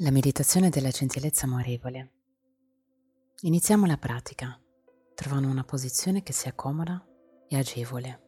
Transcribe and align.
La 0.00 0.10
meditazione 0.10 0.68
della 0.68 0.90
gentilezza 0.90 1.46
amorevole. 1.46 2.12
Iniziamo 3.40 3.86
la 3.86 3.96
pratica 3.96 4.60
trovando 5.14 5.48
una 5.48 5.64
posizione 5.64 6.22
che 6.22 6.34
sia 6.34 6.52
comoda 6.52 7.02
e 7.48 7.56
agevole. 7.56 8.22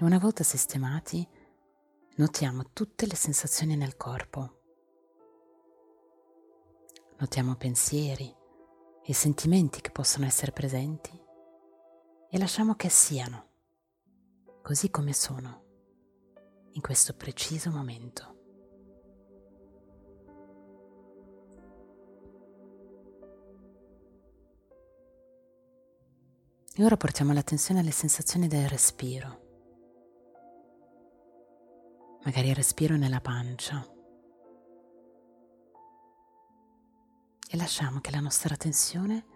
Una 0.00 0.18
volta 0.18 0.42
sistemati, 0.42 1.24
notiamo 2.16 2.72
tutte 2.72 3.06
le 3.06 3.14
sensazioni 3.14 3.76
nel 3.76 3.96
corpo. 3.96 4.62
Notiamo 7.18 7.54
pensieri 7.54 8.34
e 9.04 9.14
sentimenti 9.14 9.80
che 9.80 9.92
possono 9.92 10.26
essere 10.26 10.50
presenti 10.50 11.16
e 12.28 12.38
lasciamo 12.38 12.74
che 12.74 12.88
siano, 12.88 13.50
così 14.62 14.90
come 14.90 15.12
sono 15.12 15.66
in 16.78 16.80
questo 16.80 17.12
preciso 17.12 17.70
momento. 17.70 18.36
E 26.76 26.84
ora 26.84 26.96
portiamo 26.96 27.32
l'attenzione 27.32 27.80
alle 27.80 27.90
sensazioni 27.90 28.46
del 28.46 28.68
respiro. 28.68 29.46
Magari 32.22 32.50
il 32.50 32.54
respiro 32.54 32.96
nella 32.96 33.20
pancia. 33.20 33.84
E 37.50 37.56
lasciamo 37.56 38.00
che 38.00 38.12
la 38.12 38.20
nostra 38.20 38.54
attenzione 38.54 39.26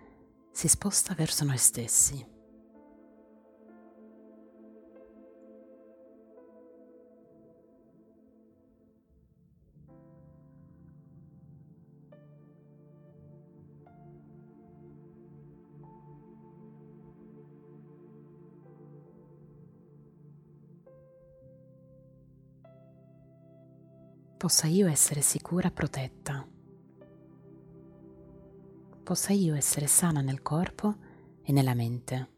si 0.53 0.69
sposta 0.69 1.15
verso 1.15 1.45
noi 1.45 1.59
stessi. 1.59 2.32
Possa 24.43 24.67
io 24.67 24.89
essere 24.89 25.21
sicura 25.21 25.69
e 25.69 25.71
protetta, 25.71 26.45
possa 29.05 29.33
io 29.33 29.55
essere 29.55 29.87
sana 29.87 30.21
nel 30.21 30.43
corpo 30.43 30.97
e 31.45 31.53
nella 31.53 31.75
mente, 31.75 32.31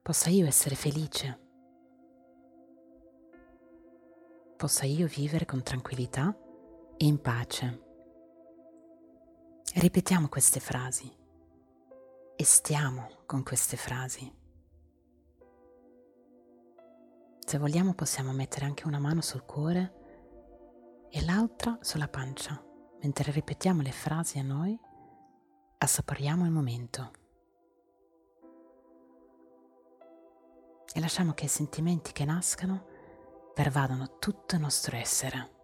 possa 0.00 0.30
io 0.30 0.46
essere 0.46 0.74
felice, 0.74 1.38
possa 4.56 4.86
io 4.86 5.06
vivere 5.06 5.44
con 5.44 5.62
tranquillità 5.62 6.34
e 6.96 7.04
in 7.04 7.20
pace. 7.20 7.82
Ripetiamo 9.74 10.30
queste 10.30 10.60
frasi 10.60 11.14
e 12.34 12.44
stiamo 12.44 13.24
con 13.26 13.42
queste 13.42 13.76
frasi. 13.76 14.40
Se 17.52 17.58
vogliamo 17.58 17.92
possiamo 17.92 18.32
mettere 18.32 18.64
anche 18.64 18.86
una 18.86 18.98
mano 18.98 19.20
sul 19.20 19.44
cuore 19.44 21.06
e 21.10 21.22
l'altra 21.22 21.76
sulla 21.82 22.08
pancia. 22.08 22.58
Mentre 23.02 23.30
ripetiamo 23.30 23.82
le 23.82 23.92
frasi 23.92 24.38
a 24.38 24.42
noi, 24.42 24.74
assaporiamo 25.76 26.46
il 26.46 26.50
momento. 26.50 27.10
E 30.94 30.98
lasciamo 30.98 31.34
che 31.34 31.44
i 31.44 31.48
sentimenti 31.48 32.12
che 32.12 32.24
nascano 32.24 32.86
pervadano 33.52 34.16
tutto 34.18 34.54
il 34.54 34.62
nostro 34.62 34.96
essere. 34.96 35.61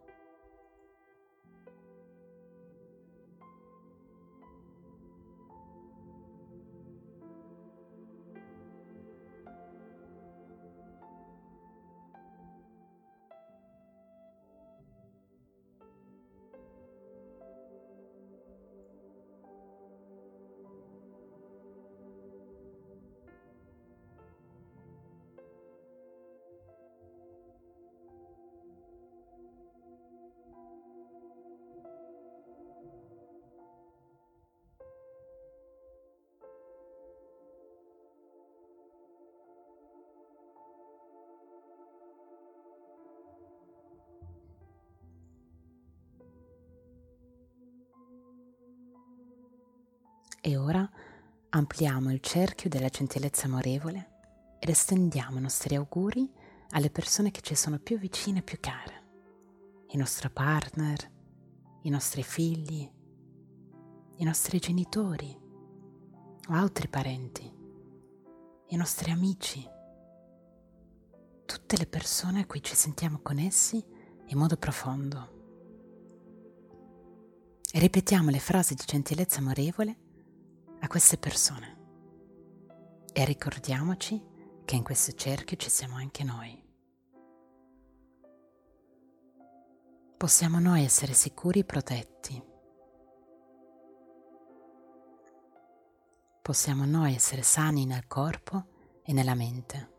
E 50.41 50.57
ora 50.57 50.89
ampliamo 51.51 52.13
il 52.13 52.21
cerchio 52.21 52.69
della 52.69 52.89
gentilezza 52.89 53.47
amorevole 53.47 54.17
ed 54.61 54.69
estendiamo 54.69 55.39
i 55.39 55.43
nostri 55.43 55.75
auguri 55.75 56.31
alle 56.71 56.91
persone 56.91 57.31
che 57.31 57.41
ci 57.41 57.55
sono 57.55 57.79
più 57.79 57.99
vicine 57.99 58.39
e 58.39 58.43
più 58.43 58.59
care, 58.61 59.07
i 59.89 59.97
nostri 59.97 60.31
partner, 60.31 61.11
i 61.83 61.91
nostri 61.91 62.23
figli, 62.23 62.89
i 64.17 64.25
nostri 64.25 64.59
genitori 64.59 65.37
o 66.49 66.53
altri 66.53 66.89
parenti, 66.89 67.53
i 68.69 68.77
nostri 68.77 69.11
amici, 69.11 69.67
tutte 71.47 71.77
le 71.77 71.87
persone 71.87 72.43
a 72.43 72.47
cui 72.47 72.63
ci 72.63 72.77
sentiamo 72.77 73.21
connessi 73.23 73.83
in 74.27 74.39
modo 74.39 74.57
profondo. 74.57 75.37
E 77.71 77.79
ripetiamo 77.79 78.31
le 78.31 78.39
frasi 78.39 78.75
di 78.75 78.85
gentilezza 78.87 79.39
amorevole 79.41 80.07
a 80.81 80.87
queste 80.87 81.19
persone. 81.19 81.77
E 83.13 83.25
ricordiamoci 83.25 84.23
che 84.65 84.77
in 84.77 84.85
questo 84.85 85.13
cerchio 85.13 85.57
ci 85.57 85.71
siamo 85.71 85.97
anche 85.97 86.25
noi. 86.25 86.67
Possiamo 90.17 90.59
noi 90.59 90.85
essere 90.85 91.13
sicuri 91.13 91.61
e 91.61 91.65
protetti. 91.65 92.43
Possiamo 96.43 96.85
noi 96.85 97.15
essere 97.15 97.43
sani 97.43 97.85
nel 97.85 98.07
corpo 98.07 99.01
e 99.03 99.13
nella 99.13 99.35
mente. 99.35 99.97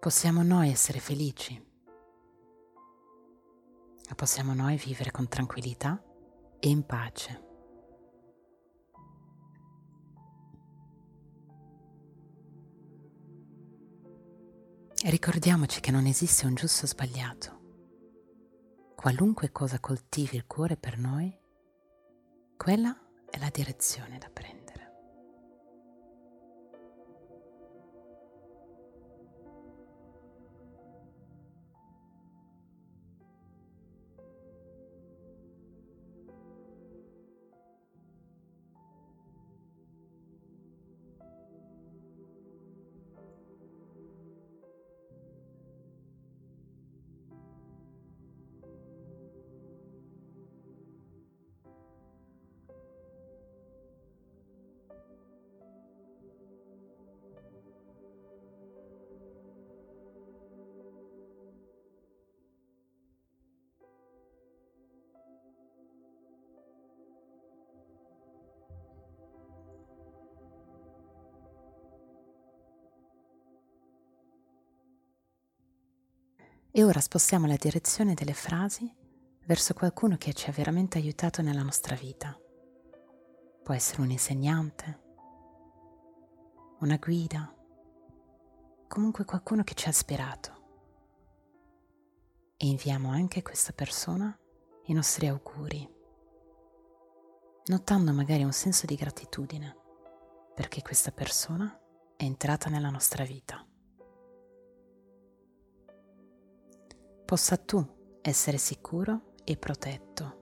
Possiamo 0.00 0.42
noi 0.42 0.70
essere 0.70 0.98
felici. 0.98 1.68
Possiamo 4.16 4.52
noi 4.52 4.76
vivere 4.76 5.10
con 5.10 5.28
tranquillità 5.28 6.02
e 6.60 6.68
in 6.68 6.84
pace. 6.86 7.48
Ricordiamoci 15.02 15.80
che 15.80 15.90
non 15.90 16.04
esiste 16.04 16.44
un 16.46 16.54
giusto 16.54 16.84
o 16.84 16.88
sbagliato. 16.88 17.58
Qualunque 18.94 19.50
cosa 19.50 19.80
coltivi 19.80 20.36
il 20.36 20.46
cuore 20.46 20.76
per 20.76 20.98
noi, 20.98 21.34
quella 22.56 22.94
è 23.30 23.38
la 23.38 23.48
direzione 23.50 24.18
da 24.18 24.28
prendere. 24.28 24.59
E 76.72 76.84
ora 76.84 77.00
spostiamo 77.00 77.48
la 77.48 77.56
direzione 77.56 78.14
delle 78.14 78.32
frasi 78.32 78.94
verso 79.44 79.74
qualcuno 79.74 80.16
che 80.16 80.32
ci 80.32 80.48
ha 80.48 80.52
veramente 80.52 80.98
aiutato 80.98 81.42
nella 81.42 81.62
nostra 81.62 81.96
vita. 81.96 82.38
Può 83.62 83.74
essere 83.74 84.02
un 84.02 84.10
insegnante, 84.10 85.00
una 86.78 86.96
guida, 86.96 87.52
comunque 88.86 89.24
qualcuno 89.24 89.64
che 89.64 89.74
ci 89.74 89.88
ha 89.88 89.90
ispirato. 89.90 90.58
E 92.56 92.66
inviamo 92.68 93.10
anche 93.10 93.40
a 93.40 93.42
questa 93.42 93.72
persona 93.72 94.38
i 94.84 94.92
nostri 94.92 95.26
auguri, 95.26 95.88
notando 97.64 98.12
magari 98.12 98.44
un 98.44 98.52
senso 98.52 98.86
di 98.86 98.94
gratitudine 98.94 99.76
perché 100.54 100.82
questa 100.82 101.10
persona 101.10 101.76
è 102.16 102.22
entrata 102.22 102.68
nella 102.68 102.90
nostra 102.90 103.24
vita. 103.24 103.64
Possa 107.30 107.56
tu 107.56 108.18
essere 108.22 108.58
sicuro 108.58 109.34
e 109.44 109.56
protetto. 109.56 110.38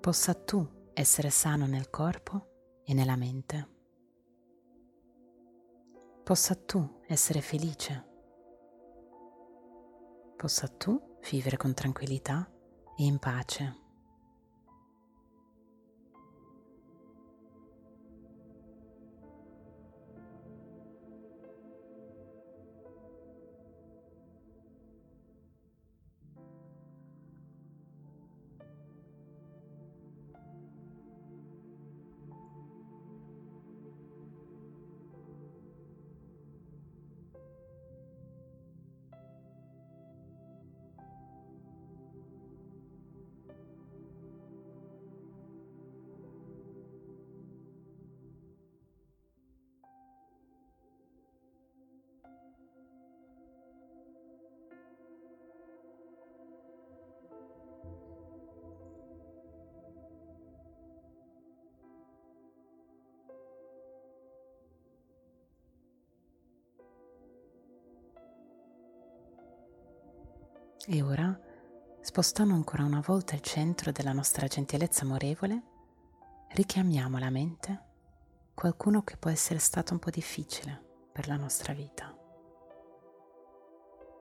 Possa 0.00 0.34
tu 0.34 0.88
essere 0.94 1.30
sano 1.30 1.66
nel 1.66 1.90
corpo 1.90 2.80
e 2.82 2.92
nella 2.92 3.14
mente. 3.14 3.68
Possa 6.24 6.56
tu 6.56 7.02
essere 7.06 7.40
felice. 7.40 8.04
Possa 10.36 10.66
tu 10.66 11.00
vivere 11.30 11.56
con 11.56 11.72
tranquillità 11.72 12.50
e 12.96 13.04
in 13.04 13.20
pace. 13.20 13.89
E 70.92 71.02
ora, 71.02 71.40
spostando 72.00 72.52
ancora 72.52 72.82
una 72.82 73.00
volta 73.00 73.36
il 73.36 73.42
centro 73.42 73.92
della 73.92 74.12
nostra 74.12 74.48
gentilezza 74.48 75.04
amorevole, 75.04 75.62
richiamiamo 76.48 77.16
alla 77.16 77.30
mente 77.30 77.84
qualcuno 78.54 79.04
che 79.04 79.16
può 79.16 79.30
essere 79.30 79.60
stato 79.60 79.92
un 79.92 80.00
po' 80.00 80.10
difficile 80.10 81.08
per 81.12 81.28
la 81.28 81.36
nostra 81.36 81.74
vita. 81.74 82.12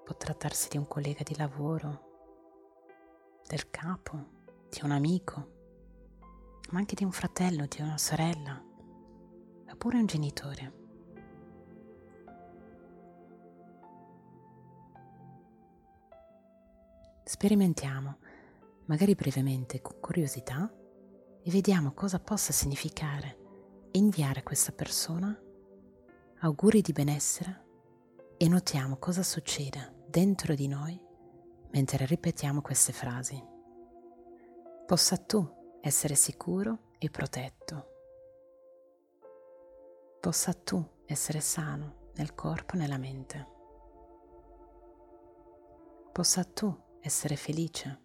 Può 0.05 0.15
trattarsi 0.15 0.69
di 0.69 0.77
un 0.77 0.87
collega 0.87 1.23
di 1.23 1.35
lavoro, 1.37 2.01
del 3.47 3.71
capo, 3.71 4.43
di 4.69 4.81
un 4.83 4.91
amico, 4.91 5.51
ma 6.69 6.77
anche 6.77 6.93
di 6.93 7.03
un 7.03 7.11
fratello, 7.11 7.65
di 7.65 7.81
una 7.81 7.97
sorella, 7.97 8.63
oppure 9.71 9.97
un 9.97 10.05
genitore. 10.05 10.78
Sperimentiamo, 17.29 18.17
magari 18.85 19.13
brevemente, 19.13 19.83
con 19.83 19.99
curiosità, 19.99 20.67
e 21.43 21.51
vediamo 21.51 21.93
cosa 21.93 22.19
possa 22.19 22.51
significare 22.51 23.37
inviare 23.91 24.39
a 24.39 24.43
questa 24.43 24.71
persona 24.71 25.39
auguri 26.39 26.81
di 26.81 26.91
benessere 26.91 27.65
e 28.35 28.47
notiamo 28.47 28.97
cosa 28.97 29.21
succede 29.21 30.05
dentro 30.07 30.55
di 30.55 30.67
noi 30.67 30.99
mentre 31.69 32.07
ripetiamo 32.07 32.63
queste 32.63 32.93
frasi. 32.93 33.39
Possa 34.87 35.17
tu 35.17 35.77
essere 35.81 36.15
sicuro 36.15 36.93
e 36.97 37.11
protetto. 37.11 37.89
Possa 40.19 40.51
tu 40.55 40.83
essere 41.05 41.41
sano 41.41 42.09
nel 42.15 42.33
corpo 42.33 42.73
e 42.73 42.77
nella 42.79 42.97
mente. 42.97 43.47
Possa 46.11 46.43
tu 46.43 46.87
essere 47.01 47.35
felice. 47.35 48.01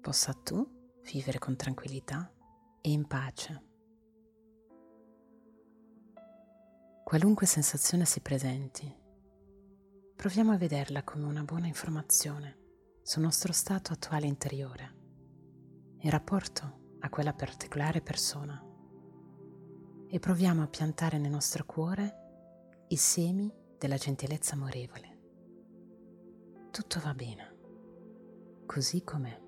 Possa 0.00 0.32
tu 0.34 0.98
vivere 1.12 1.38
con 1.38 1.56
tranquillità 1.56 2.32
e 2.80 2.90
in 2.90 3.06
pace. 3.06 3.62
Qualunque 7.04 7.46
sensazione 7.46 8.04
si 8.04 8.20
presenti, 8.20 8.92
proviamo 10.16 10.52
a 10.52 10.56
vederla 10.56 11.02
come 11.02 11.26
una 11.26 11.42
buona 11.42 11.66
informazione 11.66 12.58
sul 13.02 13.22
nostro 13.22 13.52
stato 13.52 13.92
attuale 13.92 14.26
interiore, 14.26 14.94
in 15.98 16.10
rapporto 16.10 16.96
a 17.00 17.10
quella 17.10 17.34
particolare 17.34 18.00
persona, 18.00 18.62
e 20.08 20.18
proviamo 20.18 20.62
a 20.62 20.68
piantare 20.68 21.18
nel 21.18 21.30
nostro 21.30 21.64
cuore 21.66 22.86
i 22.88 22.96
semi 22.96 23.52
della 23.76 23.96
gentilezza 23.96 24.54
amorevole 24.54 25.13
tutto 26.74 26.98
va 26.98 27.14
bene, 27.14 27.56
così 28.66 29.04
com'è. 29.04 29.43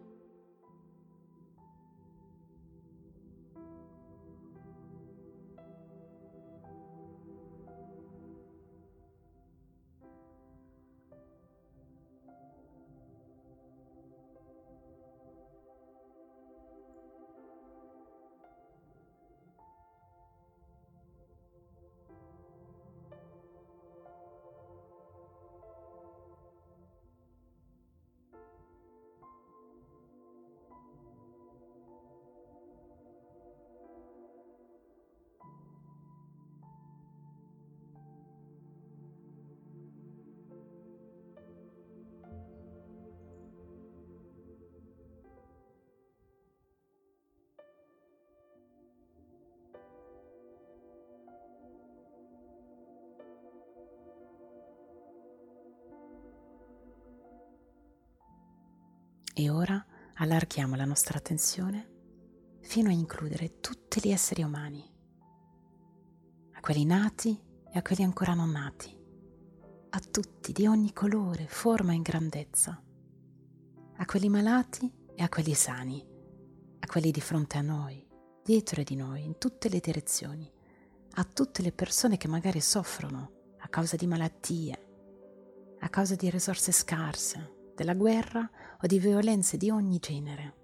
E 59.39 59.51
ora 59.51 59.85
allarghiamo 60.15 60.77
la 60.77 60.87
nostra 60.87 61.19
attenzione 61.19 62.59
fino 62.63 62.89
a 62.89 62.93
includere 62.93 63.61
tutti 63.61 64.01
gli 64.03 64.11
esseri 64.11 64.43
umani, 64.43 64.83
a 66.53 66.61
quelli 66.61 66.87
nati 66.87 67.39
e 67.71 67.79
a 67.79 67.83
quelli 67.83 68.03
ancora 68.03 68.33
non 68.33 68.51
nati, 68.51 68.99
a 69.91 70.01
tutti 70.01 70.53
di 70.53 70.67
ogni 70.67 70.95
colore, 70.95 71.47
forma 71.49 71.93
e 71.93 72.01
grandezza, 72.01 72.83
a 73.99 74.05
quelli 74.07 74.31
malati 74.31 74.91
e 75.15 75.23
a 75.23 75.29
quelli 75.29 75.53
sani, 75.53 76.03
a 76.81 76.87
quelli 76.87 77.11
di 77.11 77.21
fronte 77.21 77.59
a 77.59 77.61
noi, 77.61 78.09
dietro 78.43 78.83
di 78.83 78.97
noi, 78.97 79.23
in 79.23 79.37
tutte 79.37 79.69
le 79.69 79.81
direzioni, 79.81 80.51
a 81.11 81.25
tutte 81.25 81.61
le 81.61 81.73
persone 81.73 82.17
che 82.17 82.27
magari 82.27 82.63
soffrono 82.63 83.33
a 83.59 83.69
causa 83.69 83.97
di 83.97 84.07
malattie, 84.07 85.77
a 85.81 85.91
causa 85.91 86.15
di 86.15 86.31
risorse 86.31 86.73
scarse, 86.73 87.56
della 87.77 87.95
guerra 87.95 88.51
o 88.83 88.87
di 88.87 88.99
violenze 88.99 89.57
di 89.57 89.71
ogni 89.71 89.99
genere. 89.99 90.55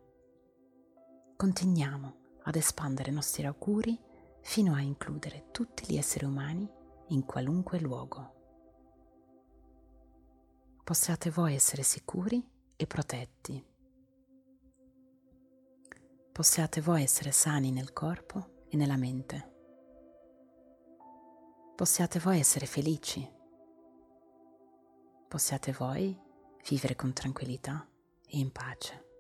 Continuiamo 1.37 2.17
ad 2.43 2.57
espandere 2.57 3.11
i 3.11 3.15
nostri 3.15 3.47
auguri 3.47 3.97
fino 4.41 4.75
a 4.75 4.81
includere 4.81 5.51
tutti 5.53 5.85
gli 5.87 5.97
esseri 5.97 6.25
umani 6.25 6.69
in 7.09 7.25
qualunque 7.25 7.79
luogo. 7.79 8.41
possiate 10.83 11.31
voi 11.31 11.55
essere 11.55 11.83
sicuri 11.83 12.45
e 12.77 12.87
protetti. 12.87 13.65
Possiate 16.33 16.81
voi 16.81 17.03
essere 17.03 17.31
sani 17.31 17.71
nel 17.71 17.93
corpo 17.93 18.65
e 18.69 18.77
nella 18.77 18.97
mente. 18.97 19.51
Possiate 21.77 22.19
voi 22.19 22.41
essere 22.41 22.67
felici. 22.67 23.27
Possiate 25.29 25.73
voi 25.73 26.19
vivere 26.69 26.97
con 26.97 27.13
tranquillità 27.13 27.87
e 28.27 28.39
in 28.39 28.51
pace. 28.51 29.12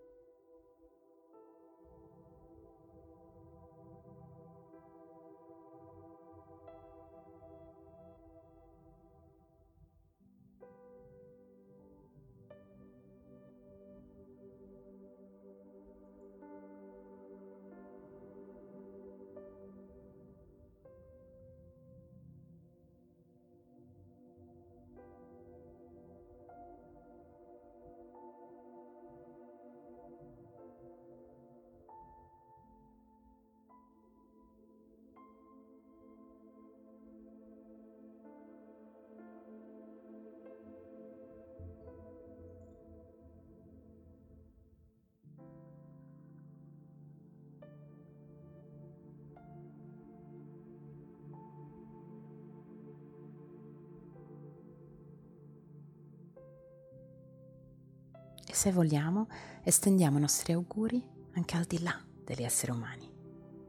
Se 58.62 58.71
vogliamo, 58.71 59.26
estendiamo 59.64 60.19
i 60.19 60.21
nostri 60.21 60.52
auguri 60.52 61.04
anche 61.33 61.57
al 61.57 61.64
di 61.64 61.83
là 61.83 62.00
degli 62.25 62.45
esseri 62.45 62.71
umani, 62.71 63.12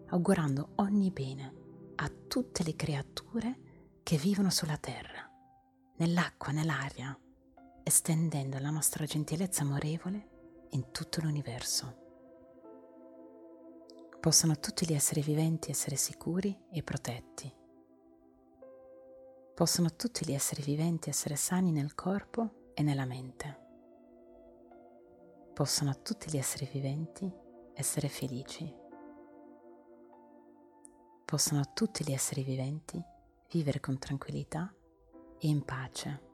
augurando 0.10 0.74
ogni 0.76 1.10
bene 1.10 1.52
a 1.96 2.12
tutte 2.28 2.64
le 2.64 2.76
creature 2.76 3.98
che 4.04 4.18
vivono 4.18 4.52
sulla 4.52 4.78
terra, 4.78 5.28
nell'acqua, 5.96 6.52
nell'aria, 6.52 7.20
estendendo 7.82 8.60
la 8.60 8.70
nostra 8.70 9.06
gentilezza 9.06 9.64
amorevole 9.64 10.68
in 10.74 10.92
tutto 10.92 11.22
l'universo. 11.22 11.98
Possano 14.20 14.60
tutti 14.60 14.86
gli 14.86 14.94
esseri 14.94 15.24
viventi 15.24 15.72
essere 15.72 15.96
sicuri 15.96 16.56
e 16.72 16.84
protetti. 16.84 17.52
Possono 19.56 19.96
tutti 19.96 20.24
gli 20.24 20.34
esseri 20.34 20.62
viventi 20.62 21.10
essere 21.10 21.36
sani 21.36 21.72
nel 21.72 21.96
corpo 21.96 22.70
e 22.76 22.84
nella 22.84 23.06
mente 23.06 23.62
possono 25.54 26.02
tutti 26.02 26.32
gli 26.32 26.38
esseri 26.38 26.68
viventi 26.72 27.32
essere 27.76 28.08
felici. 28.08 28.74
Possono 31.26 31.74
tutti 31.74 32.04
gli 32.04 32.12
esseri 32.12 32.44
viventi 32.44 33.02
vivere 33.52 33.80
con 33.80 33.98
tranquillità 33.98 34.74
e 35.40 35.48
in 35.48 35.64
pace. 35.64 36.33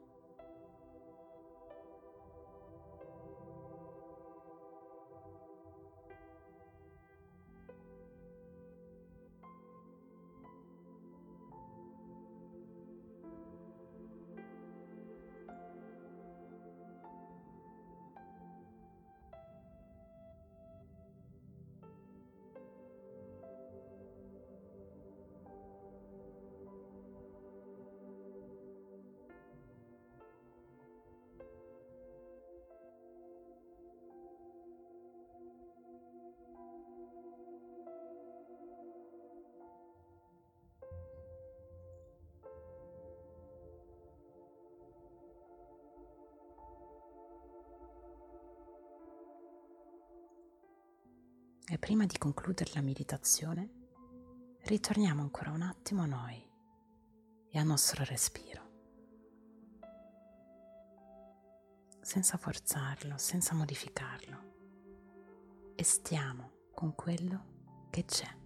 E 51.72 51.78
prima 51.78 52.04
di 52.04 52.18
concludere 52.18 52.72
la 52.74 52.80
meditazione, 52.80 53.70
ritorniamo 54.62 55.22
ancora 55.22 55.52
un 55.52 55.62
attimo 55.62 56.02
a 56.02 56.06
noi 56.06 56.44
e 57.48 57.58
al 57.60 57.64
nostro 57.64 58.02
respiro, 58.02 58.62
senza 62.00 62.38
forzarlo, 62.38 63.16
senza 63.18 63.54
modificarlo, 63.54 65.74
e 65.76 65.84
stiamo 65.84 66.50
con 66.74 66.92
quello 66.96 67.86
che 67.90 68.04
c'è 68.04 68.36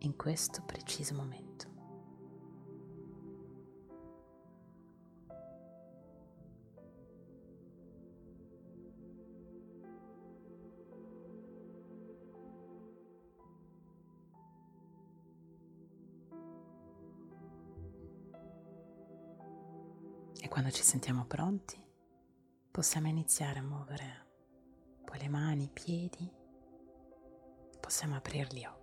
in 0.00 0.14
questo 0.16 0.62
preciso 0.64 1.14
momento. 1.14 1.71
E 20.44 20.48
quando 20.48 20.72
ci 20.72 20.82
sentiamo 20.82 21.24
pronti, 21.24 21.80
possiamo 22.72 23.06
iniziare 23.06 23.60
a 23.60 23.62
muovere 23.62 24.26
poi 25.04 25.20
le 25.20 25.28
mani, 25.28 25.64
i 25.66 25.70
piedi, 25.72 26.28
possiamo 27.78 28.16
aprirli 28.16 28.64
occhi. 28.64 28.81